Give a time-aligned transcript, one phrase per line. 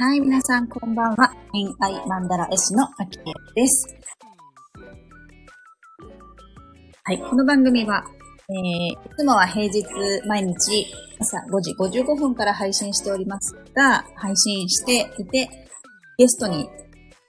[0.00, 1.34] はい、皆さんこんばんは。
[1.52, 3.22] 偏愛マンダラ S のアキエ
[3.56, 3.84] です。
[7.02, 8.04] はい、この番組は、
[8.48, 9.82] えー、いつもは平日
[10.28, 10.86] 毎日
[11.18, 15.48] 朝5時55分から配信しておりますが、配信していて、
[16.16, 16.70] ゲストに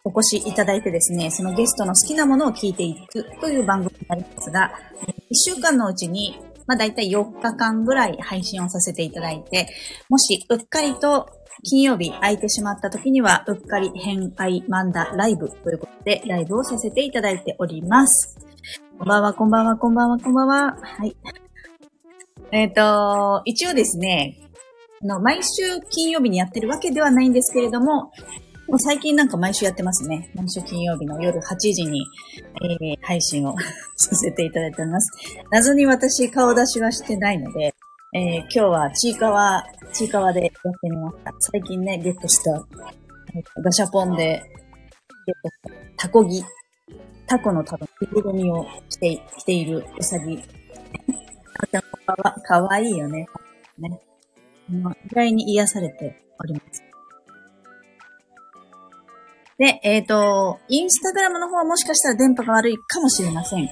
[0.03, 4.71] お越しいただいてですね、そのゲストの好きなものを聞いていくという番組になりますが、
[5.31, 9.67] 1週間のうちに、まあ大体4日間ぐらい配信をさせていただいて、
[10.07, 11.31] もしうっかりと
[11.63, 18.37] 金曜日空いてしまった時には、うっかり変愛マンダライブということで、ライブをさせていただいております。
[18.97, 20.77] こんばんは、こんばんは、こんばんは、こんばんは。
[20.81, 21.15] はい。
[22.51, 24.37] えっ、ー、と、一応ですね、
[25.01, 28.11] あの、毎週金曜日にやってるわけではないんですけれども、
[28.69, 30.29] もう最近なんか毎週やってますね。
[30.35, 32.05] 毎週金曜日の夜8時に、
[32.61, 33.55] えー、配信を
[33.97, 35.11] させていただいております。
[35.51, 37.68] 謎に私顔出しはしてないので、
[38.11, 41.33] えー、今日はちいかわ、ちいかわでやってみました。
[41.39, 42.59] 最近ね、ゲットした、
[43.61, 44.41] ガシャポンで
[45.27, 45.53] ゲットし
[45.95, 46.43] たタコギ、
[47.27, 50.39] タコの多分着ぐるみを着て、着ているうさぎ。
[51.61, 53.27] あちゃんかわ、かわいいよね。
[53.77, 54.01] ね。
[54.71, 56.83] 意外に癒されております。
[59.59, 63.69] で、えっ、ー、と、インスタグラムの方はもしかしたら電波が悪いかもしれません。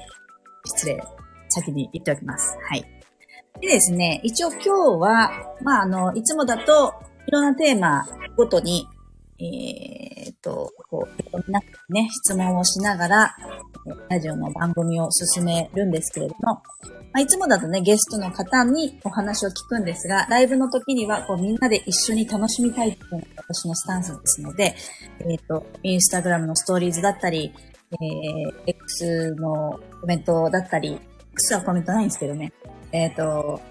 [0.63, 1.01] 失礼。
[1.49, 2.55] 先に言っておきます。
[2.69, 2.96] はい。
[3.61, 4.69] でですね、一応今日
[4.99, 6.93] は、まあ、あの、いつもだと、
[7.27, 8.05] いろんなテーマ
[8.35, 8.87] ごとに、
[9.39, 13.35] えー、っと、こう、皆さんね、質問をしながら、
[14.09, 16.61] ラジオの番組を進めるんですけれども、ま
[17.15, 24.75] あ、いつもだとね、ゲストの方にお話を聞くんですが、ライブの時には、こう、みんなで一緒に楽しみたいっていうのが私のスタンスですので、
[25.21, 27.53] えっ、と、インスタグラムのストーリーズだったり、
[27.91, 30.99] えー、X のコメントだったり、
[31.33, 32.51] X はコメントないんですけどね、
[32.91, 33.61] えっ、ー、と、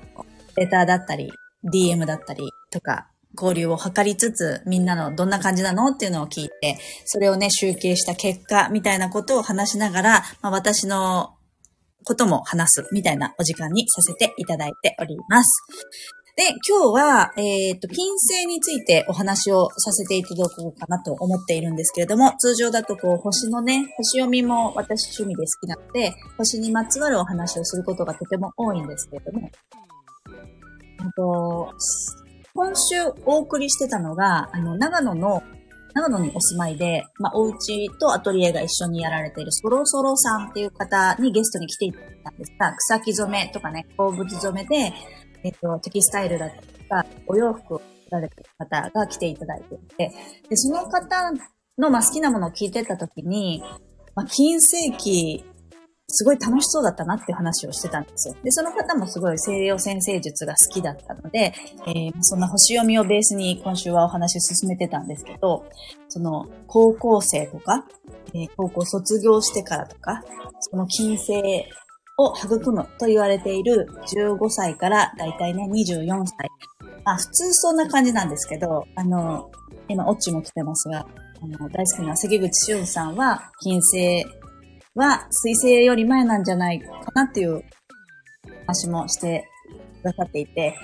[0.57, 1.31] レターだったり、
[1.65, 11.35] DM だったりとか、交流を図りつつ、みんなのどんな感じなのっていうのを聞いて、それをね、集計した結果みたいなことを話しながら、まあ、私の
[12.05, 15.51] ことも話すみたいなお時間にさせていただいております。
[16.37, 29.51] で、今日は、えっ、ー、と、金星についてお話をさせていただこうかなと思っているんですけれども、通常だとこう、星のね、星読みも私趣味で好きなので、星にまつわるお話をすることがとても多いんですけれども、
[30.99, 31.73] あと、
[32.55, 35.43] 今週お送りしてたのが、あの、長野の
[35.97, 44.93] 長野にお住まいで、まあ、お家とアトリエが一緒にやられているソロソロさんっていう方にゲストに来ていただいたんですが、草木染めとかね、鉱物染めで、
[45.43, 50.13] えっと、テキスタイルだったりとか、お洋服を作られてる方が来ていただいていて、
[50.49, 51.33] で、その方
[51.79, 53.63] の、まあ、好きなものを聞いてた時に、
[54.15, 55.45] まあ、金世紀
[56.09, 58.37] すごい楽しそうだったなっていう話をしてたんですよ。
[58.45, 61.53] で、その方もすごい西洋先生術が好きだったので、
[61.89, 65.65] えー、そんな星読みをベースに今週はお話し進めてたんですけど、
[66.09, 67.85] その高校生とか、
[68.35, 70.23] えー、高校卒業してからとか、
[70.61, 71.67] その金星
[72.19, 76.51] を育むと言われている15歳からだいたいね24歳。
[77.05, 79.51] まあ普通そんな感じなんですけど、あの、
[79.89, 81.07] 今オッチも来てますが、
[81.43, 84.25] あの、大好きな関口俊さんは金星
[84.95, 87.63] は水星より前なんじゃないかなっていう
[88.67, 89.47] 話もして
[90.03, 90.75] くださっていて、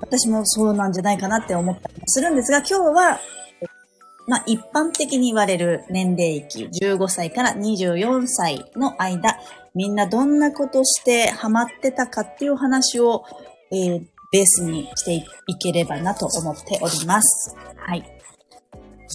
[0.00, 3.20] 私もそうなんじゃないかなって思ったりもするんですが、今日は、
[4.26, 9.38] まあ一般的に言われる年齢域、15歳から24歳の間、
[9.74, 13.24] みんなどんなことしてハマってたかっていう話を、
[13.70, 14.02] えー、
[14.32, 15.14] ベースにして
[15.46, 17.56] いければなと思っております。
[17.76, 18.04] はい。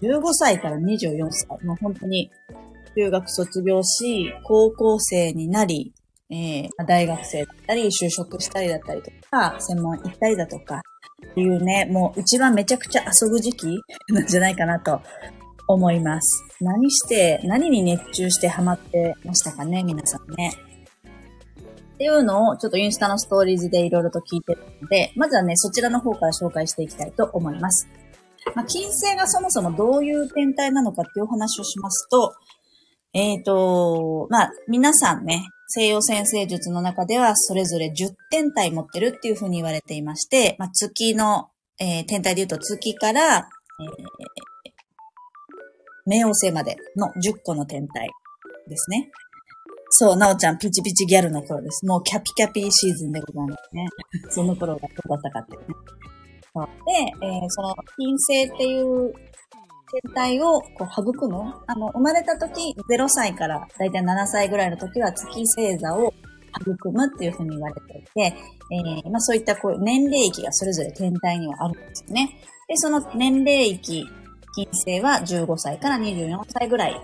[0.01, 2.31] 15歳から24歳、もう本当に
[2.95, 5.93] 中学卒業し、高校生になり、
[6.29, 10.81] えー、大学生だったり、就職したりだったりとか、専門行ったりだとか、
[11.31, 13.79] っていうね、もう一番めちゃくちゃ遊ぶ時期
[14.09, 15.01] なんじゃないかなと
[15.67, 16.43] 思います。
[16.61, 20.53] 何して、何に熱中してハマってましたかね、皆さんね。
[21.95, 27.87] っていうのをちょっとインスタのストーリーズでいろいろと聞いてるので、まずはね、そちらの方から紹介していきたいと思います。
[28.55, 32.33] まあ、金星がそもそもどういう天体なのかっていうお話をしますと、
[33.13, 41.49] えっ、ー、と、まあ、皆さんね、西洋先生術の中ではそれぞれ10天体持ってるっていうふうに言われていまして、まあ、月の、
[41.79, 43.45] えー、天体で言うと月から、えー、
[46.07, 48.09] 冥王星までの10個の天体
[48.67, 49.09] ですね。
[49.89, 51.85] そう、なおちゃん、ピチピチギャルの頃です。
[51.85, 53.85] もうキャピキャピシーズンでございますね。
[54.31, 55.67] その頃がどうだったかっていうね。
[57.19, 59.13] で、えー、その、金星っていう
[60.03, 61.53] 天体をこう育む。
[61.67, 66.13] あの、生まれた時、0歳からだいたい7歳ぐらいの時は月星座を
[66.61, 68.35] 育むっていうふうに言われていて、
[68.71, 72.39] えー、まあそういったこう年齢域がそれぞれ天体にはあるんですよね。
[72.67, 74.05] で、その年齢域、
[74.57, 76.99] 金星は15歳から24歳ぐらい。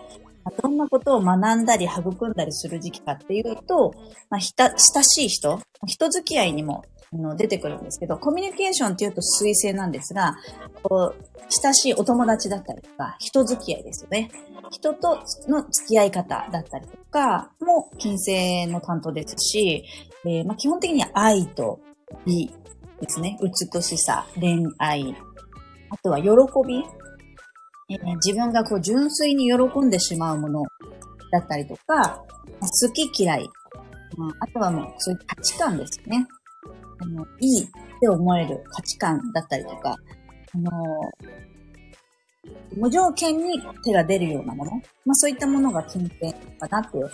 [0.61, 3.93] どんなことを学んだり育んだりする時期かっていうと、
[4.29, 6.83] まあ、ひた、親しい人、人付き合いにも
[7.13, 10.35] の出てくるんですけど、コミュニケーションっていうと水星なんですが、
[10.81, 14.31] こう、親しいお友達だったりとか、人付き合いですよね。
[14.71, 19.85] 人との付き合い方だったりとかも金星の担当ですし、
[20.25, 21.79] えー、まあ、基本的には愛と
[22.25, 22.51] 美
[22.99, 23.37] ですね。
[23.41, 25.15] 美しさ、恋愛、
[25.89, 26.29] あとは喜
[26.67, 26.83] び、
[28.23, 30.63] 自分がこう純粋に喜んでしまうもの
[31.31, 32.23] だったりとか、
[32.59, 33.49] 好き嫌い、
[34.39, 36.27] あとはもうそういう価値観ですね。
[36.99, 37.67] あの、いいっ
[37.99, 39.95] て思える価値観だったりとか、
[40.53, 40.71] あの、
[42.75, 44.71] 無条件に手が出るようなもの。
[45.05, 47.05] まあそういったものが金星かなっていう。
[47.05, 47.09] あ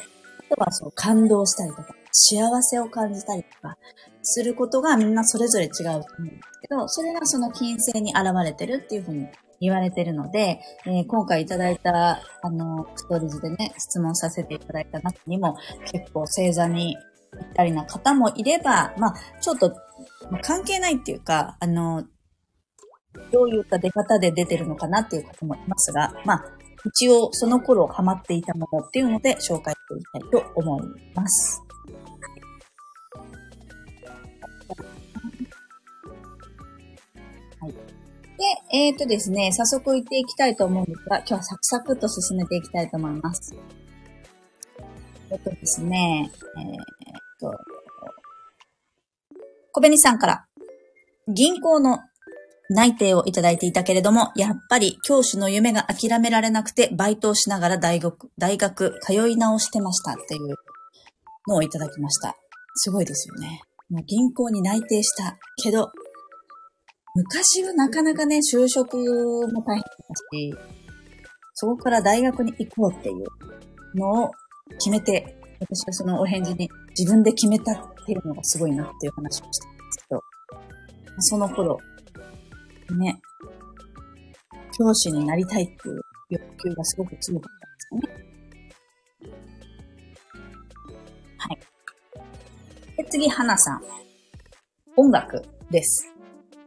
[0.55, 3.77] とはそう感動したりとか、幸せを感じたりとか、
[4.23, 9.27] することがみんなそれぞれ違うと思うんですけど、それがその金星に現れてるっていうふうに
[9.59, 15.55] 言われてるので、えー、今回いただいた、あの、ストーリーズでね、質問させていただいた中にも、
[15.91, 16.95] 結構星座に
[17.31, 19.75] ぴったりな方もいれば、まあ、ちょっと、
[20.41, 22.03] 関係ないっていうか、あの、
[23.31, 26.45] どういった出方で出てるのかなっていう方もいますが、まあ、
[26.85, 31.61] 一応その頃ハマっていたものっていうので紹介していきたいと思います。
[38.39, 43.53] でえっ、ー、とですね、早速行っていきたいと思うんですが、今日はサクサクと進めていきたいと思います。
[45.29, 46.75] えっとですね、えー、っ
[47.41, 47.51] と、
[49.73, 50.45] 小紅さんから、
[51.27, 51.99] 銀行の
[52.69, 60.55] 内定をいただいていたけれども、やっぱり教師の夢が諦められなくて、バイトをしながら大学、大学通い直してましたっていう
[61.49, 62.37] のをいただきました。
[62.75, 63.63] すごいですよね。
[63.89, 65.91] もう銀行に内定したけど、
[67.19, 69.83] 昔はなかなかね、就職も大変だ
[70.31, 70.55] し、
[71.53, 73.25] そこから大学に行こうっていう
[73.95, 74.31] のを
[74.77, 80.23] 決めて、私はそのお返事に自分で決めたっていうのがすごいなっていう話をしたんですけど、
[81.19, 81.77] その頃、
[82.97, 83.19] ね、
[84.77, 87.51] 教師になりたいっていう欲求がすごく強かっ
[87.91, 88.15] たんです
[89.27, 89.39] よね。
[91.37, 92.97] はい。
[92.97, 93.81] で、次、花さん。
[94.95, 96.18] 音楽です。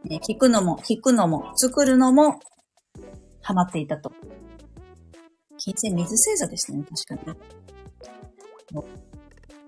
[0.05, 2.39] ね、聞くのも、弾くのも、作るのも、
[3.41, 4.11] ハマっていたと。
[5.57, 7.37] 金星水星座ですね、確かに。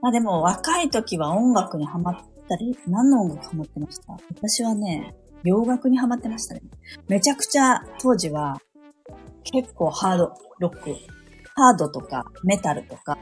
[0.01, 2.15] まあでも、若い時は音楽にハマっ
[2.49, 4.13] たり、何の音楽ハマってました？
[4.35, 6.61] 私はね、洋楽にハマってましたね。
[7.07, 8.59] めちゃくちゃ当時は
[9.43, 10.95] 結構ハードロック、
[11.55, 13.17] ハードとかメタルとか、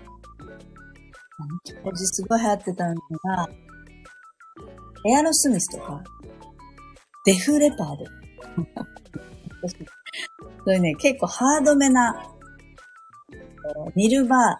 [1.83, 3.49] 当時すごい流行ってたのが、
[5.05, 6.01] エアロスミスとか、
[7.25, 8.05] デフレパード。
[10.65, 12.23] それね、結構ハードめな、
[13.95, 14.59] ニルバ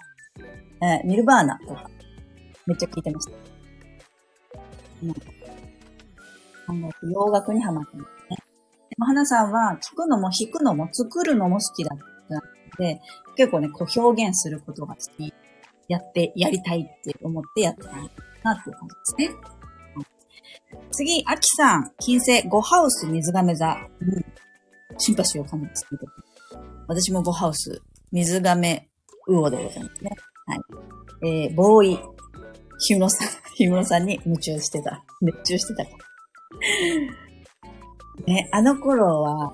[0.82, 1.90] ー、えー、ニルバーナとか、
[2.66, 3.34] めっちゃ聞いてました。
[6.70, 8.38] 音楽、洋楽にハマってますね。
[8.90, 12.00] でも、花さんは聞くのも弾くのも作るのも好きだっ
[12.30, 12.42] たの
[12.78, 13.02] で、
[13.36, 15.34] 結構ね、こう表現することが好き。
[15.90, 18.04] やって、やりたいって思ってやってたな
[18.54, 19.63] っていう感じですね。
[20.94, 23.76] 次、秋さん、金星、5ハウス、水亀座。
[24.00, 24.26] うん。
[25.00, 25.88] シンパシーを感じます。
[26.88, 27.82] 私も5ハウス、
[28.12, 28.88] 水亀、
[29.28, 30.12] 魚でございますね。
[30.46, 30.60] はい。
[31.26, 32.00] えー、ボーイ、
[32.80, 35.04] ひむのさん、ひむのさんに夢中してた。
[35.20, 35.84] 熱中してた。
[38.32, 39.52] ね、あの頃は、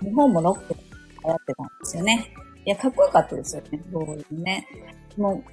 [0.00, 0.80] 日本もロック流
[1.22, 2.32] 行ってたんですよね。
[2.64, 4.66] いや、かっこよかったですよね、ボーイね。
[5.18, 5.44] も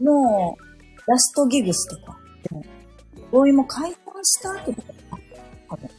[0.00, 2.18] う、もう、ラストギグスとか、
[3.30, 4.94] ボーイも解散した後とか、
[5.68, 5.90] 多分。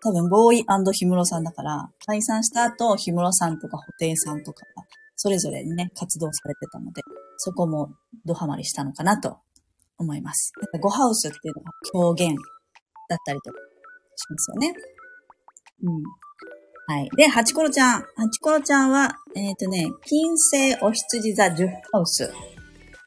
[0.00, 4.84] 多分、ボーイ氷室さんだから、解散した後、氷室さんとか、布袋さんとかが、
[5.16, 7.02] それぞれにね、活動されてたので、
[7.38, 7.90] そこも
[8.24, 9.38] ドハマりしたのかなと
[9.98, 10.52] 思います。
[10.80, 12.36] ゴハウスっていうのが表現
[13.08, 13.58] だったりとか
[14.16, 14.74] しますよね。
[15.82, 16.02] うん。
[16.86, 17.08] はい。
[17.16, 18.00] で、ハチコロちゃん。
[18.00, 22.32] ハチコロちゃんは、えっ、ー、とね、金星お羊座10ハウス。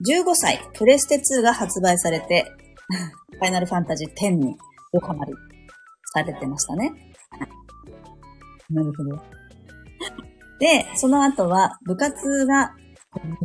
[0.04, 2.52] 15歳、プレステ2が発売されて、
[3.34, 4.58] ファイナルファンタジー10に
[4.92, 5.34] ドハマり
[6.14, 6.92] されてましたね。
[8.70, 9.16] なるほど。
[10.60, 12.74] で、その後は部活が、な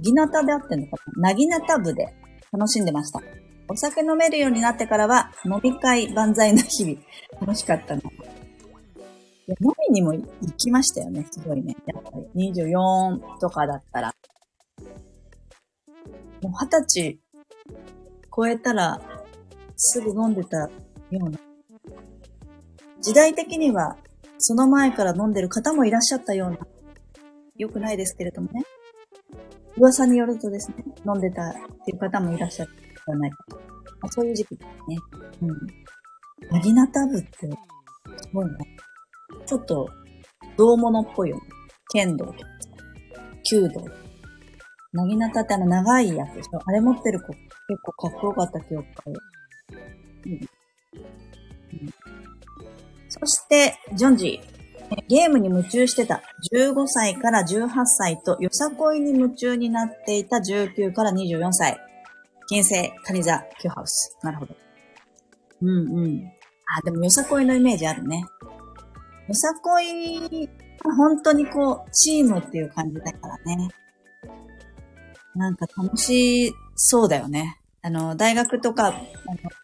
[0.00, 1.30] ぎなたであってんのかな？
[1.30, 2.14] なぎなた部で
[2.52, 3.20] 楽しんでました。
[3.68, 6.98] お酒飲めるようになってからは、飲み会万歳の日々、
[7.40, 8.00] 楽しかったの。
[8.00, 8.04] い
[9.50, 10.25] や飲みにも行
[10.56, 11.76] きましたよね、すごいね。
[11.86, 14.14] やっぱり24とかだったら。
[16.47, 17.19] もう二十歳
[18.35, 19.00] 超えたら、
[19.76, 20.71] すぐ飲んでたよ
[21.11, 21.38] うな。
[23.00, 23.97] 時代的には
[24.38, 26.59] その前から飲んでる方もいらっしゃったような、
[27.57, 28.62] 良くないですけれどもね。
[29.76, 31.53] 噂によるとですね、飲んでたっ
[31.85, 33.57] ていう方もいらっしゃるんではないかと。
[33.57, 33.62] ま
[34.03, 34.99] あ、そういう時期ですね。
[35.43, 36.49] うん。
[36.50, 38.53] なぎなた部って、すごいね。
[39.47, 39.88] ちょっと、
[40.57, 41.43] 銅物っぽいよね。
[41.93, 42.38] 剣道とか、
[43.43, 44.05] 弓道とか。
[44.97, 47.33] なぎなたってあの長いやつでしょあれ持ってる子
[47.69, 49.17] 結構かっこよかった記憶ある。
[50.26, 50.33] うん。
[50.33, 50.41] うん、
[53.09, 54.57] そして、ジョンジー。
[55.09, 56.23] ゲームに夢中してた。
[56.53, 61.76] 15歳から18歳と、よさこいに夢中になっていた19から24歳。
[62.49, 64.17] 金星、カニザ、キューハウス。
[64.23, 64.55] なるほど。
[65.62, 66.33] うんうん。
[66.79, 68.25] あ、でもよさこいのイメージあるね。
[69.29, 70.49] よさこい、
[70.85, 73.69] 本当にこう、チームっていう感じだからね。
[75.37, 77.61] なんか楽しそうだよね。
[77.83, 78.99] あの、大学とか、あの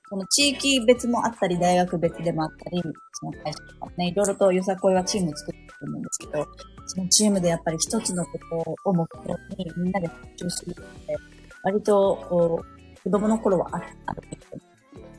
[0.08, 2.82] その地域別もあったり、大学別でもあったり、
[3.14, 6.46] その会社とかね、いろいろとよさこいはチーム作ってると思うんですけど、
[6.86, 8.38] そのチームでやっぱり一つのこ
[8.84, 11.16] とを目標にみんなで集中するって、
[11.64, 14.42] 割と、こう、子供の頃はああるけど、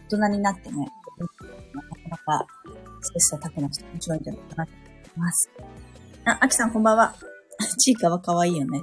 [0.10, 0.88] 大人になってね、
[1.74, 2.48] なかなか、
[3.01, 4.72] 切磋琢磨して面白いんじゃないかなと
[5.15, 5.50] 思います。
[6.25, 7.15] あ、あきさんこんばんは。
[7.77, 8.79] ちいかは可愛いよね。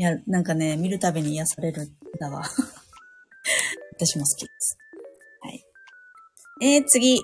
[0.00, 1.90] いや、なんかね、見るたびに癒されるん
[2.20, 2.44] だわ。
[3.98, 4.78] 私も好きです。
[5.42, 5.66] はい。
[6.62, 7.20] えー、次。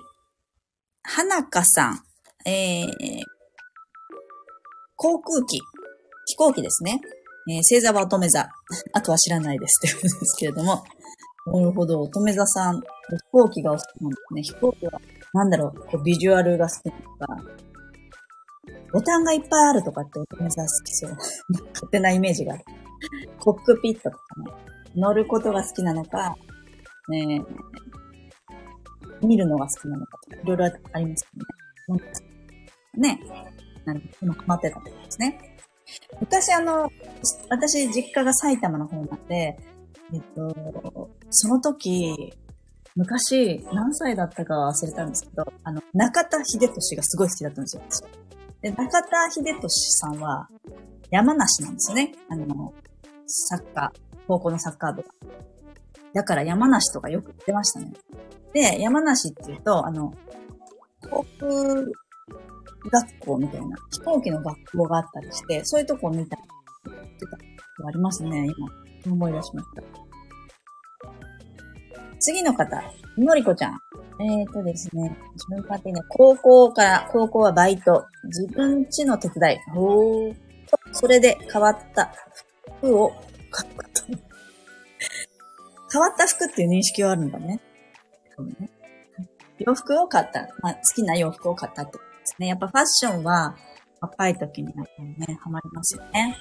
[1.04, 2.04] 花香さん。
[2.45, 3.23] えー、
[4.97, 5.61] 航空機。
[6.26, 7.00] 飛行機ですね。
[7.49, 8.50] えー、星座は乙女座。
[8.93, 10.83] あとは知らないですってことですけれども。
[11.47, 12.00] なるほど。
[12.00, 12.81] 乙女座さん。
[12.81, 12.85] 飛
[13.31, 14.43] 行機がお好きなんですね。
[14.43, 15.00] 飛行機は、
[15.33, 17.54] なんだろう、こうビジュアルが好きなのか。
[18.95, 21.11] ボタンがいっぱいあるとかって乙女座好きそう。
[21.75, 22.65] 勝手なイメージがある。
[23.41, 24.53] コックピットとかね。
[24.95, 26.37] 乗ることが好きなのか、
[27.09, 27.43] ね
[29.21, 31.27] 見るのが好きなのかとか、いろいろあります
[31.89, 33.17] よね。
[33.17, 33.21] ね。
[33.85, 34.13] なるほど。
[34.23, 35.57] 今ハマってたってことですね。
[36.21, 36.89] 昔あの、
[37.51, 39.59] 私実家が埼玉の方なんで、
[40.13, 42.33] えっと、その時、
[42.95, 48.05] 昔、何歳だったか忘れたんですけど、あの、中田秀俊がすごい好きだったんですよ、私。
[48.64, 50.49] で、中田秀俊さんは、
[51.11, 52.14] 山梨なんですよね。
[52.30, 52.73] あの、
[53.26, 55.09] サッカー、高校のサッカー部が。
[56.14, 57.92] だから山梨とかよく行ってましたね。
[58.54, 60.14] で、山梨って言うと、あの、
[61.11, 61.52] 航空
[62.90, 66.49] 学校みたいな、飛行機の学校があったりして、そういうとこを見たりし
[67.18, 67.42] てたこ
[67.83, 68.47] とありますね、
[69.04, 69.12] 今。
[69.12, 69.83] 思い出しました。
[72.18, 72.83] 次の方、
[73.18, 73.78] のりこちゃん。
[74.21, 80.44] えーとですね、自分勝手に高校から、高校はバイト、自分ちの手伝い、おー
[80.92, 82.12] それで変わった
[82.78, 83.12] 服を
[83.52, 84.02] 書くと。
[85.92, 87.61] 変わった服っていう認識はあるんだね。
[88.59, 88.71] ね
[89.59, 90.49] 洋服を買った。
[90.61, 92.49] まあ、好きな洋服を買ったってことですね。
[92.49, 93.56] やっぱファッションは
[94.00, 96.37] 若い時にやっぱりね、ハマりますよね。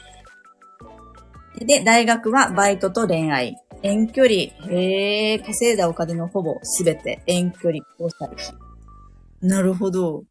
[1.59, 3.55] で、大学はバイトと恋愛。
[3.83, 4.33] 遠距離。
[4.71, 8.37] へえ、稼いだお金のほぼすべて遠距離交際費。
[9.41, 10.23] なるほど。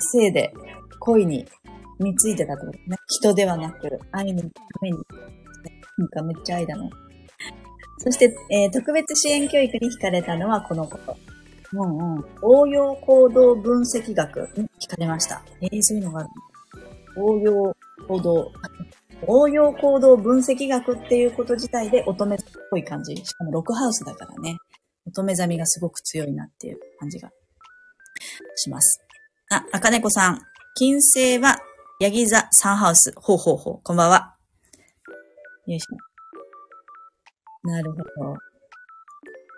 [0.00, 0.52] せいで
[0.98, 1.46] 恋に
[2.00, 2.96] 見ついてたってことね。
[3.08, 4.48] 人ではなく、愛のた
[4.82, 4.98] めに。
[5.96, 6.90] なんかめっちゃ愛だな。
[7.98, 11.16] そして、えー、特別支援教育に惹かれたのはこのこと。
[11.74, 12.24] うんうん。
[12.42, 15.42] 応用行動分析学に惹かれました。
[15.60, 16.28] えー、そういうのがある
[17.16, 17.76] 応用
[18.08, 18.52] 行動、
[19.28, 22.38] 応用行動分析学っていうこと自体で乙女っ
[22.70, 23.16] ぽい感じ。
[23.16, 24.56] しかもロックハウスだからね。
[25.06, 27.30] 乙女座みがすごく強いなっていう感じが
[28.56, 29.00] します。
[29.50, 30.40] あ、赤猫さん。
[30.76, 31.58] 金星は
[32.00, 33.12] ヤギ座サンハウス。
[33.16, 33.80] ほうほうほう。
[33.82, 34.34] こんばんは。
[35.66, 37.68] よいしょ。
[37.68, 38.04] なるほど。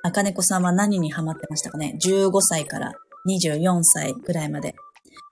[0.03, 2.93] 赤猫さんは何にハマってましたかね ?15 歳から
[3.29, 4.75] 24歳ぐらいまで。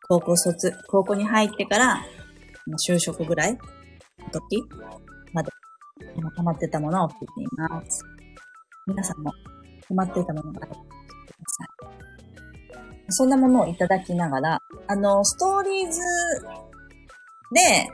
[0.07, 2.05] 高校卒、高校に入ってから、
[2.89, 3.59] 就職ぐらい
[4.31, 4.63] 時
[5.33, 5.51] まで、
[6.17, 8.05] 今ハマってたものを聞いています。
[8.87, 9.31] 皆さんも
[9.89, 10.83] ハマっていたものがあれば、くだ
[11.47, 11.69] さい。
[13.09, 16.01] そんなものをいただきながら、あの、ストーリーズ
[17.53, 17.89] で、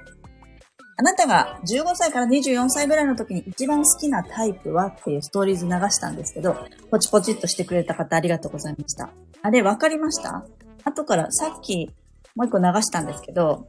[0.96, 6.54] あなたが15歳から24歳ぐらいの時に一番好きなタイプはっていうストーリーズ流したんですけど、
[6.90, 9.08] ポチポチっとしてくれた方ありがとうございました。
[9.42, 10.44] あれ、わかりました？
[10.84, 11.90] 後からさっき
[12.34, 13.66] もう一個流したんですけど、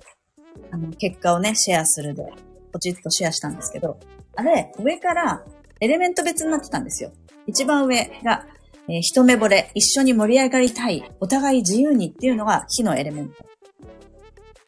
[0.71, 2.23] あの、結果をね、シェアするで、
[2.71, 3.99] ポチッとシェアしたんですけど、
[4.35, 5.43] あれ、上から
[5.79, 7.11] エレメント別になってたんですよ。
[7.47, 8.45] 一番上が、
[8.87, 13.35] えー、一目惚れ、一緒に盛り上がりたい、お互い自由にっていうのが火のエレメント。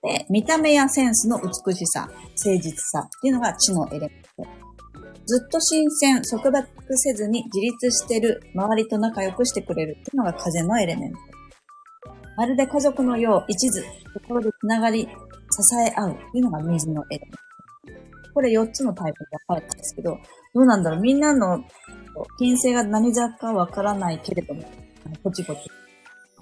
[0.03, 4.63] で、見た目やセンスの美しさ、誠実さっていうのが知のエレメント。
[5.25, 6.67] ずっと新鮮、束縛
[6.97, 11.19] せずに自立してる、周りと仲良くしてくれるっていうのが風のエレメント。
[12.35, 13.81] まるで家族のよう、一途、
[14.13, 15.09] 心でつながり、支
[15.87, 17.52] え合うっていうのが水のエレメント。
[18.33, 20.17] これ4つのタイプで分かれたんですけど、
[20.53, 21.63] どうなんだろうみんなの
[22.37, 24.63] 金星が何座かわからないけれども、
[25.23, 25.61] ポチポチ。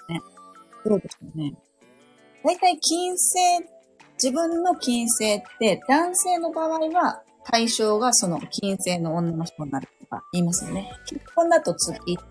[0.10, 0.20] ね。
[0.86, 1.54] どうでしょうね。
[2.44, 3.36] 大体金星、
[4.14, 10.92] 自分の金星って男性の場合は対象がその金星の女の人になるとか言いますよね。
[11.08, 12.30] 結婚だと月って言っ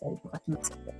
[0.00, 0.92] たりとかしますけど。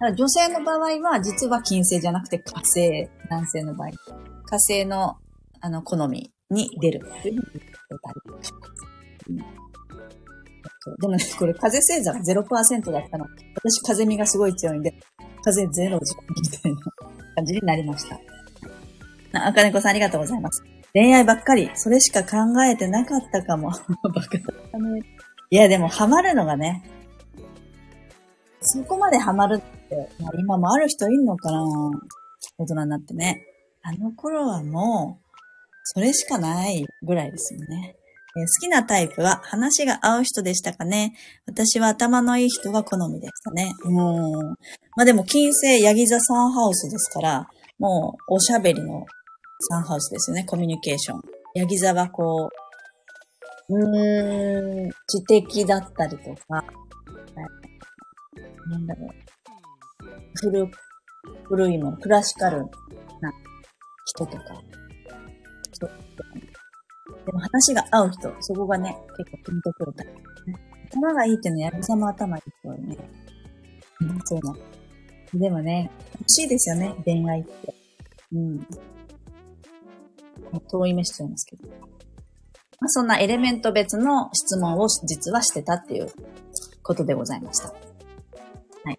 [0.00, 3.90] だ女性の場合は実は金星じゃなくて火星、男性の場合。
[3.90, 5.16] 火星の
[5.60, 8.72] あの好みに出るっていうふうに言ったりします。
[9.28, 9.64] うん
[11.00, 13.24] でもね、これ風星座が0%だったの。
[13.54, 14.92] 私風味がすごい強いんで、
[15.42, 16.80] 風ゼロじゃん、みたいな
[17.36, 18.20] 感じになりました。
[19.32, 20.62] あかねこさんありがとうございます。
[20.92, 23.70] 恋愛ばっかり、それしか考えてなかったかも。
[23.70, 25.00] バカだったね。
[25.50, 26.84] いや、でもハマるのがね、
[28.60, 31.62] そこまでハマるって、まあ、今もある人いんのかな
[32.58, 33.44] 大人になってね。
[33.82, 35.23] あの頃はもう、
[35.84, 37.96] それしかないぐらいですよね。
[38.36, 41.14] え好きなタイプは話が合う人でしたかね
[41.46, 43.72] 私は頭のいい人が好みでしたね。
[43.84, 44.48] うん。
[44.96, 47.48] まあでも、金星、ヤギ座サンハウスですから、
[47.78, 49.06] もう、おしゃべりの
[49.70, 51.20] サンハウスですよね、コミュニケーション。
[51.54, 52.50] ヤギ座はこ
[53.68, 56.64] う、うーん、知的だったりとか、
[58.68, 59.10] なんだろう。
[60.40, 60.68] 古、
[61.44, 63.32] 古いもの、クラシカルな、
[64.06, 64.62] 人とか
[67.26, 70.56] でも話が合う人、そこがね、結構ピンとくるタイプ、ね。
[70.90, 72.96] 頭がいいっていうのは、やるさま頭いい人はね。
[74.00, 74.58] うん、そうなの。
[75.34, 77.74] でもね、欲しいですよね、恋愛って。
[78.32, 78.66] うん。
[80.70, 81.68] 遠い目しちゃいますけど。
[81.68, 86.08] まあ、そんなエレメント別の質問を実はしてたっていう
[86.82, 87.68] ことでございました。
[87.68, 87.74] は
[88.92, 88.98] い。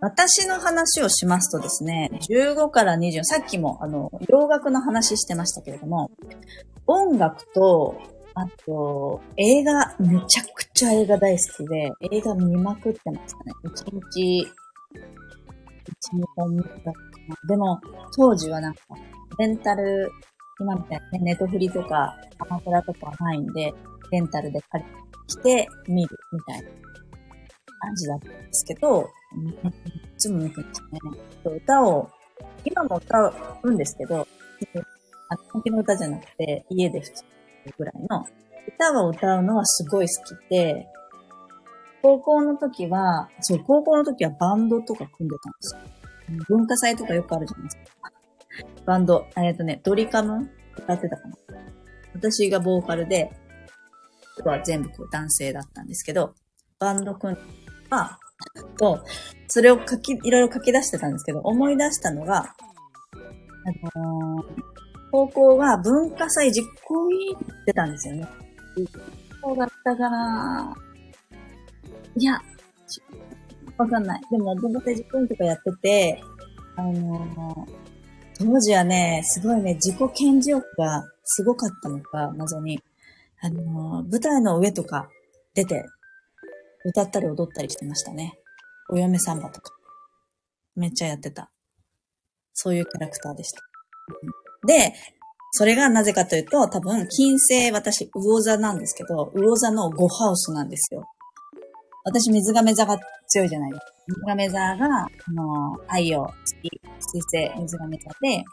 [0.00, 6.10] 私の話をしますとですね、15から20、さっきもあの、洋楽の話してましたけれども、
[6.86, 8.00] 音楽と、
[8.34, 13.52] あと、映画、めちゃくちゃ映画大好きで、映画見まくってましたね。
[13.64, 14.50] 一日、一、
[16.12, 16.94] 二本見たかな。
[17.48, 17.80] でも、
[18.16, 18.80] 当時はなんか、
[19.38, 20.12] レンタル、
[20.60, 23.74] 今みたいにね、ネトフリとか、アマプラとかはないんで、
[24.12, 26.70] レンタルで借りてきて見るみたいな
[27.78, 29.08] 感じだったんですけど、
[30.14, 30.80] いつも見てまし
[31.44, 31.56] たね。
[31.56, 32.10] 歌を、
[32.64, 34.26] 今も歌うんですけど、
[35.30, 37.24] あ本気の歌じゃなくて、家で普通
[37.78, 38.26] ぐらいの、
[38.66, 40.86] 歌を歌うのはすごい好きで、
[42.02, 45.80] 高校の時は、そう、高校の時はバンドとか組んでたんですよ。
[46.48, 48.12] 文化祭とかよくあるじゃないですか。
[48.84, 51.34] バンド、えっ、とね、ドリカム歌ってたかな。
[52.14, 53.30] 私がボーカルで、
[54.44, 56.34] は全部こう男性だったんですけど、
[56.78, 57.42] バンド組んで
[57.90, 58.18] は、
[58.78, 59.04] と、
[59.48, 62.54] それを書き、いろいろ書き出してたんですけど、思い出したのが、
[63.94, 64.44] あのー、
[65.10, 68.28] 高校は文化祭実行委員ってたんですよね。
[69.42, 70.76] そうだったかな
[72.16, 72.40] いや、
[73.76, 74.22] わかんない。
[74.30, 76.22] でも、文化祭実行委員とかやってて、
[76.76, 77.88] あのー、
[78.38, 82.80] 当時はね、すごいね、自己顕示欲がすごかったのか、謎に。
[83.40, 85.08] あのー、舞台の上とか
[85.54, 85.84] 出て、
[86.88, 88.38] 歌ったり踊ったりしてましたね。
[88.90, 89.74] お嫁サンバとか。
[90.74, 91.50] めっちゃやってた。
[92.54, 93.60] そういうキャラクターでした。
[94.66, 94.94] で、
[95.52, 101.04] それがなぜかというと、多分、金星、私、魚座なんですけど、魚座の5ハウスなんですよ。
[102.04, 103.92] 私、水亀座が強いじゃないですか。
[104.08, 106.70] 水亀座が、あの、太陽、月、
[107.00, 108.44] 水星、水亀座で、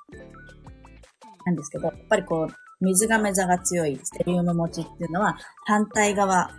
[1.46, 6.52] なんですけど、やっぱりこう、水亀座が強いステリウム持ちっていうのは、反対側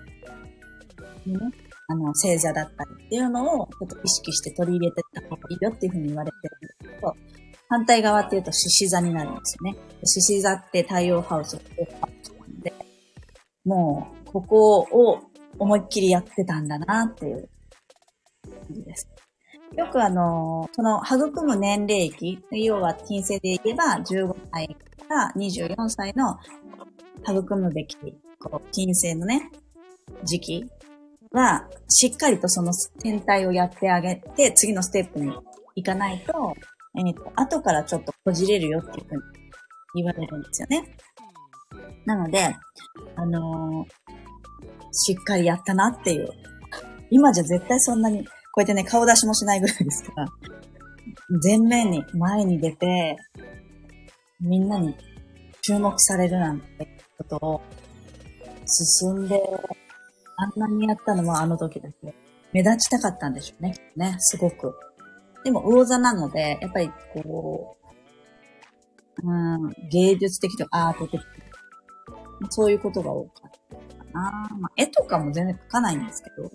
[1.26, 7.16] にね、あの、星座だったりっていうのを、ちょっと意識して取り入れてった方がいいよっていうふうに言われてるんですけど、
[7.68, 9.79] 反対側っていうと獅子座になるんですよね。
[10.05, 12.72] 獅子座って太陽ハウス、太陽ハウスなんで、
[13.64, 15.20] もう、ここを
[15.59, 17.49] 思いっきりやってたんだなっていう
[18.44, 19.09] 感じです。
[19.77, 24.75] よくあの、その育む年齢期、要は金星で言えば15歳か
[25.09, 26.38] ら24歳の
[27.29, 27.96] 育むべき、
[28.38, 29.51] こう、金星のね、
[30.25, 30.70] 時期
[31.32, 35.32] は、しっかりとその天体をやってあげて、次のステップに
[35.74, 36.54] 行かないと、
[36.96, 40.96] えっ、ー、と、後からちょっとこじれるよっていうふうに言われるんですよね。
[42.04, 42.56] なので、
[43.16, 43.88] あのー、
[44.92, 46.28] しっかりやったなっていう。
[47.10, 50.26] 今じゃ絶対そんなに、こうやってね、顔出しもしないぐらいですから、
[51.42, 53.16] 前面に、前に出て、
[54.40, 54.94] みんなに
[55.62, 57.60] 注目されるなんてことを
[58.66, 59.40] 進んで
[60.37, 62.14] あんなにやったのはあの時だけ。
[62.53, 63.75] 目立ちたかったんでしょうね。
[63.96, 64.75] ね、すごく。
[65.44, 67.77] でも魚座なので、やっぱりこ
[69.22, 71.20] う、うん、芸術的とアート的
[72.51, 74.49] そういうことが多かったかな。
[74.59, 76.51] まあ、絵とかも全然描かないんですけど、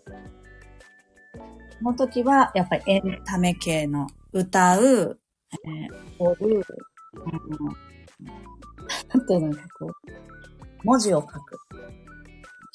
[1.80, 5.20] その時はやっぱりエンタメ系の歌う、
[5.52, 6.66] えー、踊る、
[9.10, 9.92] あとなんかこう、
[10.84, 11.60] 文字を書く。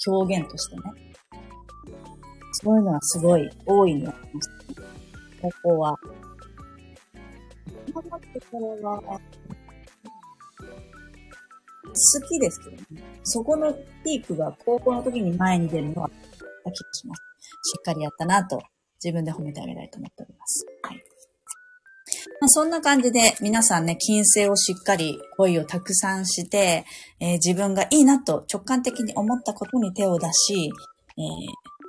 [0.07, 0.83] 表現としてね。
[2.53, 4.51] そういうのはすごい大いにあります。
[5.43, 5.95] ここは。
[7.93, 9.21] 頑張ってこれは、好
[12.29, 12.83] きですけどね。
[13.23, 13.73] そこの
[14.05, 16.13] ピークが高校の時に前に出るのは、気
[16.65, 17.23] がします。
[17.73, 18.63] しっかりやったなと、
[19.03, 20.65] 自分で褒めてあげたいと思っております。
[20.83, 21.06] はい。
[22.41, 26.85] まあ、そんな感じで皆さんね、金星をしっかり恋をたくさんして、
[27.21, 30.71] えー、自分がいいなと直感的に思ったことに手を出し、
[31.19, 31.21] え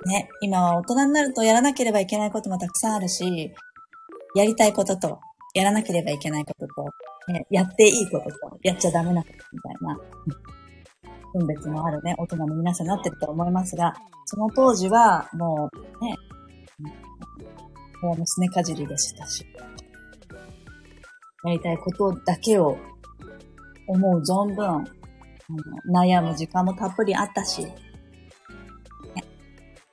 [0.06, 3.52] ー、ね、今は大人になるとやらなければいけないこともたくさんあるし、
[4.34, 5.20] やりたいことと、
[5.54, 9.98] やらなければいけないことと、ね、やっていいことと、やっちゃダメなことみたいな、
[11.34, 16.14] 分別のあるね、大人の皆さんになってると思いますが、その当時はもうね、
[18.02, 19.44] もう娘かじりでしたし、
[21.44, 22.76] やりたいことだけを
[23.86, 24.80] 思う存分、あ
[25.90, 27.72] の悩む時間もたっぷりあったし、ね、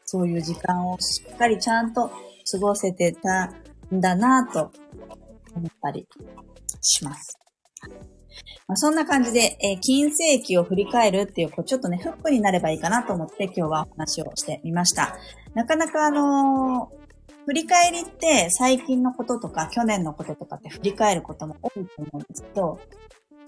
[0.04, 3.54] そういう時間をしっかりちゃんと過ごせてた
[3.94, 4.72] んだなぁと
[5.56, 6.08] 思ったり
[6.82, 7.38] します。
[8.68, 15.16] まあ、そんな感じで、えー、金世紀を振り返るっていう、こうちょっとね、フックになればいいかなと思って今日はお話をしてみました。
[15.54, 17.05] なかなかあのー
[17.46, 22.80] 振り返りって最近のこととか去年のこととかって振り返ることも多いと思うんですけど、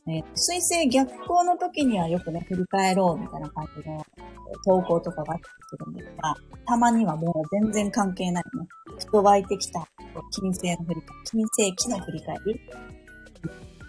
[0.08, 4.06] えー、水星逆行の時にはよくね、振り返ろうみたいな感じの
[4.66, 8.68] 投稿とかがあったりするんですが、たまにはもう全然関係ないね、
[9.00, 9.86] ふと湧いてきた
[10.32, 12.60] 金星の振り返り、金星期の振り返り、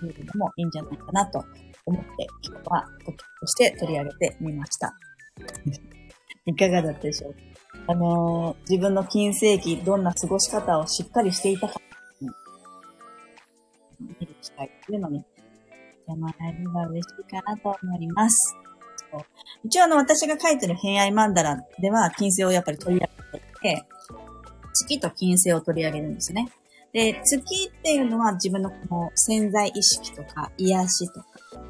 [0.03, 1.45] 見るのもいいんじゃないかなと
[1.87, 4.95] 思って、今日はトピックとして取り上げてみました。
[6.47, 7.48] いかがだったでしょうか？
[7.91, 11.81] あのー、自分の金世紀、どんな過ごし方をしっかりしていたか、
[13.99, 15.25] 見る機会っていうのに、し
[16.07, 18.57] てもらえれば嬉しいかなと思います。
[19.65, 23.85] 一応あの、私が書いてる偏愛曼荼羅では、金星をやっぱり取り上げていて、
[24.75, 26.51] 月と金星を取り上げるんですね。
[26.93, 31.27] で、月っていうのは自分のこの潜在意識とか癒しとか、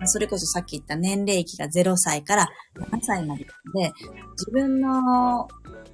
[0.06, 3.92] それこそさっき言った年齢期が0歳から7歳までで、
[4.36, 5.48] 自分の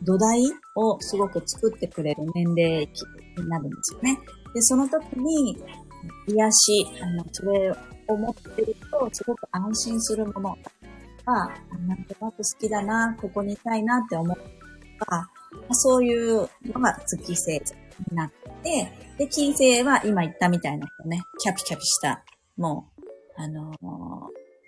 [0.05, 0.43] 土台
[0.77, 2.89] をすごく作ってくれる年齢
[3.37, 4.19] になるんですよね。
[4.55, 5.57] で、その時に、
[6.29, 7.71] 癒し、あの、それ
[8.09, 10.57] を持ってると、すごく安心するもの
[11.25, 11.49] が、
[11.87, 14.37] なんとなく好きだな、ここにいたいなって思う
[14.99, 15.29] とか、
[15.71, 17.75] そういうのが月星座
[18.11, 22.25] になって、で、金星は今言ったみたいなね、キャピキャピした、
[22.57, 23.03] もう、
[23.37, 23.73] あの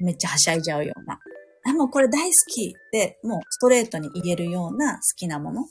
[0.00, 1.18] ー、めっちゃはしゃいじゃうような、
[1.66, 5.64] あ、もうこれ大好きって、もうストレートに言えるような好きなもの。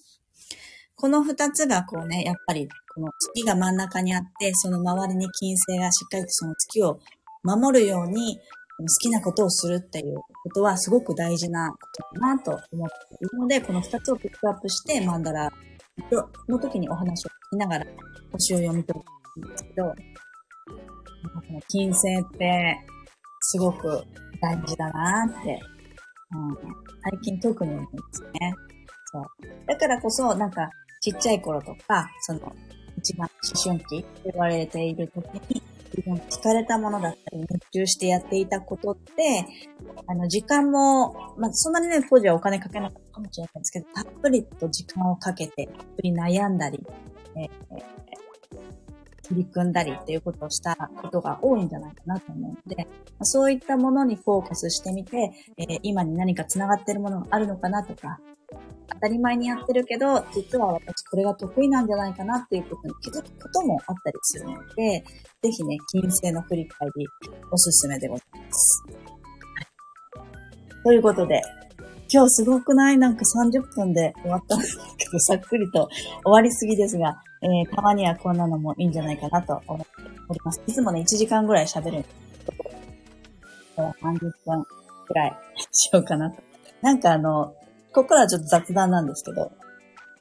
[0.96, 7.00] この二つがこうね、やっぱり、この月が真ん中にあって、その周りに金星がしっかりとその月を
[7.44, 8.40] 守るように、
[8.78, 11.78] 好きなことをするっていうことはすごく大事なこ
[12.14, 15.50] とだなと思っているので、この二つをピックアップして、マンダラ
[16.50, 17.86] の時にお話を聞きながら
[18.34, 19.00] 星を読み取
[19.38, 19.94] るんですけど、
[21.70, 22.78] 金星って
[23.42, 24.04] すごく
[24.42, 25.62] 大事だなって
[26.36, 26.58] うん、
[27.12, 28.56] 最近特にですね。
[29.12, 29.26] そう。
[29.68, 30.70] だからこそ、なんか、
[31.02, 32.54] ちっちゃい頃とか、その、
[32.98, 35.62] 一番思春期と言われている時に、
[35.96, 39.46] 自分聞かれたものだったり、熱中してやっていたことって、
[40.08, 46.86] あの、時間も、まあ、そんなにね、当時はお金かけなかったかもしれないんですけど、たっぷりと時間をかけて、たっぷり悩んだり、
[47.38, 47.48] えー、
[49.28, 52.88] 取り組んだりっていうことをしたことが多いんじゃないかなと思うので、
[53.22, 58.20] そういったものにフォーカスしてみて、えー、今に何か繋がってるものがあるのかなとか、
[58.94, 65.04] 当たり前にやってるけど、実は私これが得意なんじゃないかなっていうことに気づくこともあったりするので、
[65.42, 67.08] ぜひね、金星の振り返り
[67.52, 68.84] おすすめでございます。
[70.84, 71.42] ということで、
[72.14, 72.98] 今日すごくない？
[73.00, 75.90] なんか30分で終わったんですけど、さっくりと
[76.24, 79.88] 終わりすぎですが、えー、たまにはこんなのもいいんじゃないかなと思って
[80.28, 80.60] おります。
[80.66, 82.16] いつもね、1時間ぐらい喋るんです
[83.78, 84.66] けど、30分
[85.08, 85.38] くらい
[85.72, 86.42] しようかなと。
[86.82, 87.54] なんかあの、
[87.94, 89.52] ここからはちょっと雑談なんですけど、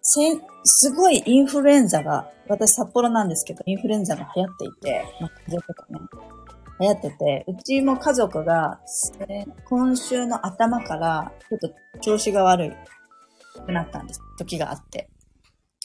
[0.03, 0.21] せ
[0.65, 5.99] すごいインフルエンザが、私札幌なんですけど、インフルエンザが流行っていて、まあ、風邪とかね、
[6.79, 8.81] 流行ってて、うちも家族が、
[9.65, 12.75] 今週の頭からちょっと調子が悪
[13.65, 14.21] くなったんです。
[14.37, 15.09] 時があって。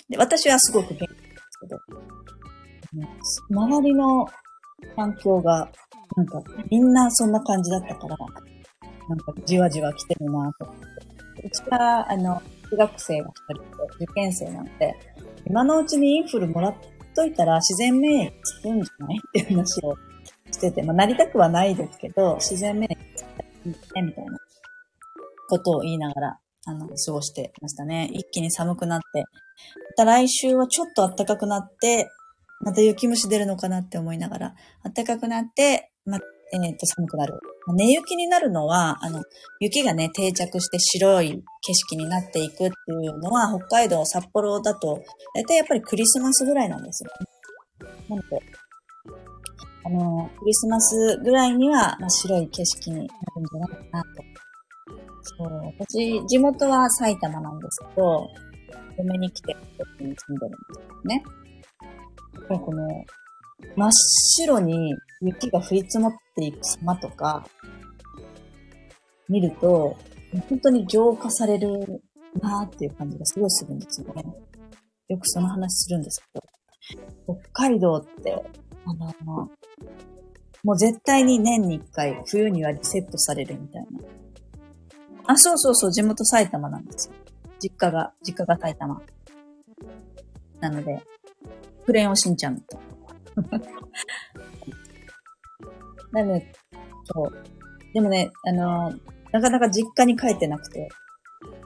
[0.09, 1.28] で、私はすごく元気
[1.61, 1.79] けど、
[3.49, 4.27] 周りの
[4.95, 5.71] 環境が、
[6.15, 8.17] なんか、みんなそんな感じだったから、
[9.07, 11.47] なんか、じわじわ来てるなと思って。
[11.47, 13.69] うちから、あの、中学生が一人で、
[14.05, 14.95] 受験生なんで、
[15.45, 16.75] 今のうちにインフルもらっ
[17.15, 19.95] といたら自然免疫つくんじゃないっていう話を
[20.51, 23.27] してて、まあ、なりたくはないですけど、自然免疫つく
[23.95, 24.37] ね、みたいな
[25.49, 28.09] ことを言いながら、あの、過ごしてましたね。
[28.13, 29.25] 一気に寒くなって、
[29.91, 32.09] また来週はちょっと暖かくなって、
[32.61, 36.19] また雪虫出るのかなって思いながら、暖かくなって、ま、
[36.51, 37.39] えっ、と、寒くなる。
[37.75, 39.21] 寝雪になるのは、あの、
[39.59, 42.69] 雪がね、定着して白い景色になっていくってい
[43.07, 45.03] うのは、北海道、札幌だと、
[45.35, 47.85] だいたいやっぱりクリスマスぐらいなんですよね。
[48.09, 48.41] なので、
[49.85, 54.07] あの、クリスマスぐらいには、まあ、白い景色になるんじゃないかなと。
[55.21, 58.27] そう、私、地元は埼玉なんですけど、
[58.99, 61.23] 嫁に来て、こっちに住んでるんですよね。
[62.47, 62.87] この、
[63.75, 67.45] 真っ白に雪が降り積もっていく様とか、
[69.29, 69.95] 見ると、
[70.49, 72.01] 本当に浄化される
[72.41, 74.23] なーっていう感じがすごいするんですよね。
[75.07, 76.39] よくその話するんですけ
[77.25, 78.33] ど、北海道って、
[78.85, 79.49] あの、
[80.63, 83.87] もう絶対に年に一回冬にはリセットされるみたいな。
[85.27, 87.13] あ、そうそうそう、地元埼玉なんですよ。
[87.61, 89.01] 実家が、実家が埼玉。
[90.59, 91.01] なので、
[91.85, 92.79] クレヨンしんちゃんと。
[96.11, 96.51] なので、
[97.05, 97.33] そう。
[97.93, 98.93] でもね、あの、
[99.31, 100.89] なかなか実家に帰ってなくて、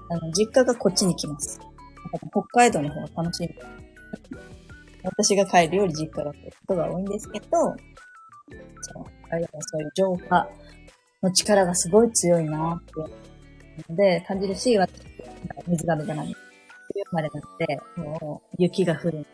[0.10, 1.60] あの、実家がこっちに来ます。
[2.32, 3.50] 北海道の方が楽しい。
[5.04, 10.48] 私が帰るより実家が来ることが多いんですけど、そう、あれはそういう浄化
[11.22, 12.94] の力がすごい強いなって
[13.90, 14.92] ので感じるし、私、
[15.68, 16.36] 水亀じゃない。
[16.94, 19.26] 冬まれなので、もう雪が降る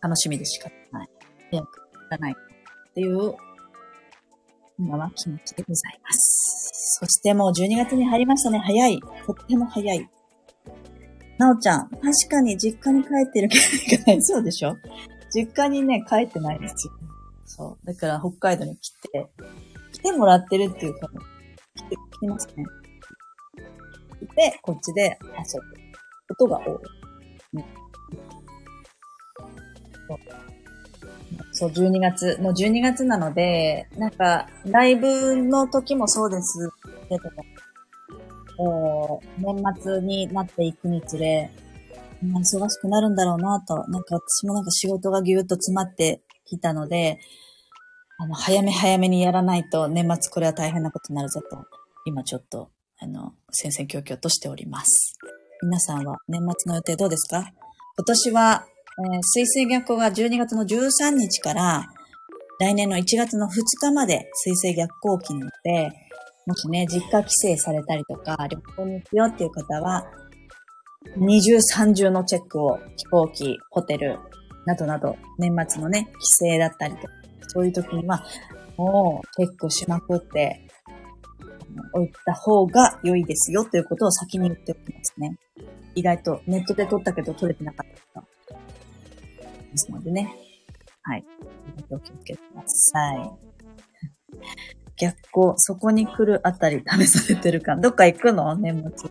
[0.00, 1.08] 楽しみでしかない。
[1.50, 1.68] 早く
[2.10, 3.34] らないっていう
[4.78, 6.98] 今は気持ちでございます。
[7.00, 8.58] そしてもう12月に入りましたね。
[8.58, 9.00] 早い。
[9.26, 10.08] とっても早い。
[11.38, 14.20] なおちゃん、確かに実家に帰ってるけど。
[14.22, 14.76] そうでしょ？
[15.34, 16.92] 実家にね、帰ってないですよ。
[17.44, 17.86] そう。
[17.86, 19.26] だから北海道に来て、
[19.92, 21.08] 来てもらってるっていうか、
[21.76, 22.64] 来て、来てますね。
[24.38, 26.74] で、こっちで遊ぶことが多い。
[27.54, 27.64] うん
[31.52, 32.38] そう、12月。
[32.40, 36.70] もう12月なので、なんか、ライブの時もそうです
[37.08, 41.50] けども、年末になっていくにつれ、
[42.22, 47.18] 忙しくなるんだろうなと、なんか私もなんか仕事がぎゅーっと詰まってきたので、
[48.18, 51.66] あの、早め早めにやらないと年末これは大変なことになるぞと、
[52.04, 52.70] 今ちょっと、
[53.00, 55.14] あの、戦々恐々としております。
[55.62, 57.52] 皆さんは年末の予定どうですか？
[57.96, 58.66] 今年は
[59.00, 61.86] えー、水星逆行が12月の13日から
[62.58, 65.92] 来年の1月の2日まで水星逆行期なので、
[66.46, 70.04] もしね、実家帰省されたりとか、旅行に行くよっていう方は、
[71.16, 74.18] 二重三重のチェックを飛行機、ホテル、
[74.66, 76.08] などなど、年末のね、
[76.40, 77.12] 帰省だったりとか、
[77.48, 78.24] そういう時には、
[78.76, 80.66] もうチェックしまくって、
[81.92, 85.38] 置いた方が良いですよということを先に言っておきますね。
[85.94, 88.26] 意外とネットで撮ったけど撮れてなかったで
[89.76, 90.34] すのでね。
[91.02, 91.24] はい。
[91.76, 93.30] お気をつけください。
[94.96, 97.76] 逆光、そこに来るあたり試されてるか。
[97.76, 98.54] どっか行くの？
[98.56, 99.10] 年末。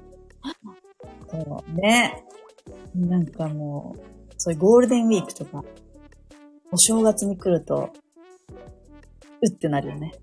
[1.29, 2.23] そうね。
[2.95, 3.99] なんかもう、
[4.37, 5.63] そういうゴールデンウィークとか、
[6.71, 7.91] お正月に来ると、
[9.41, 10.13] うってなるよね。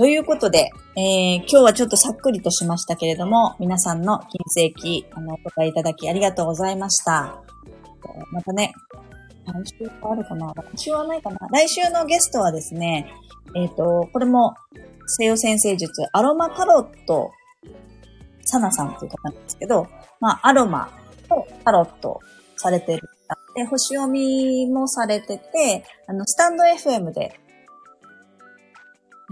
[0.00, 7.42] ということで、えー、今日はちょっとさっくりとしましたけれども、皆さんの金星期、あの、お答えいただきありがとうございました。
[8.32, 8.72] またね、
[9.44, 10.54] 来週あるかな？
[10.54, 11.36] 来週はないかな？
[11.52, 13.12] 来週のゲストはですね、
[13.54, 14.54] えっ、ー、と、これも、
[15.06, 17.32] 西洋先生術、アロマタロット、
[18.46, 19.86] サナさんという方なんですけど、
[20.18, 20.90] まあ、アロマ
[21.28, 22.20] とタロット
[22.56, 23.36] されてる方。
[23.54, 27.38] で、星読みもされてて、あの、スタンド FM で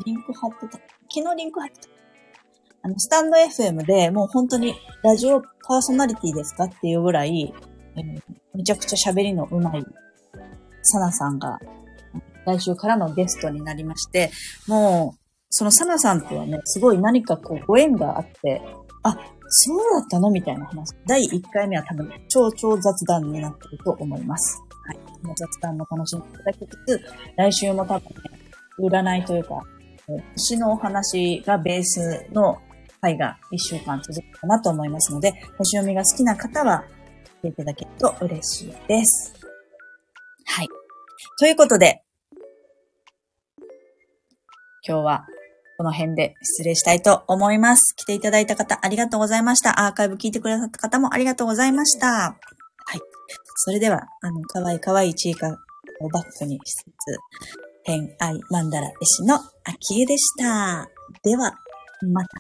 [0.05, 0.79] リンク貼ってた。
[1.13, 1.89] 昨日リンク貼ってた。
[2.83, 7.53] あの、スタンド FM でもう本当にラジオパーソナリティですかっていうぐらい、
[7.97, 8.23] えー、
[8.55, 9.83] めちゃくちゃ喋りの上手い
[10.83, 11.59] サナさんが
[12.47, 14.31] 来週からのゲストになりまして、
[14.67, 15.19] もう、
[15.51, 18.63] そのサナさんとはね、すごい何かこうご縁があって、
[19.03, 20.95] あ、そうだったのみたいな話。
[21.07, 24.59] 第1回目は多分超超雑談になってると思います。
[24.87, 24.99] はい。
[25.21, 27.01] その雑談も楽しんでいただきつつ、
[27.37, 28.13] 来週も多分ね、
[28.79, 29.63] 占いというか、
[30.37, 32.59] 星のお話がベースの
[33.01, 36.85] 回が一週間続くかなと思いますので、星読みが好きな方は
[37.40, 39.35] 来、ていただけると嬉しいです。
[40.47, 40.68] はい。
[41.38, 42.03] ということで、
[44.87, 45.27] 今日は
[45.77, 47.94] この辺で失礼したいと思います。
[47.94, 49.87] 来ていただいた方ありがとうございました。
[49.87, 52.07] アーカイブ聞いてくださった方もありがとうございました。
[52.07, 52.35] は
[52.97, 53.01] い。
[53.57, 55.57] それでは、あの、かわいいかわいちいか
[56.01, 56.90] をバックにしつつ、
[57.88, 60.90] 偏愛マンダラ絵師の秋江でした。
[61.22, 61.55] では、
[62.03, 62.38] また。